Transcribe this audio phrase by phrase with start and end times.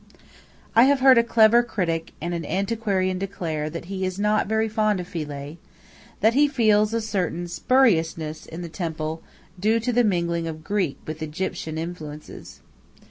[0.75, 4.99] I have heard a clever critic and antiquarian declare that he is not very fond
[4.99, 5.59] of Philae;
[6.21, 9.21] that he feels a certain "spuriousness" in the temple
[9.59, 12.61] due to the mingling of Greek with Egyptian influences.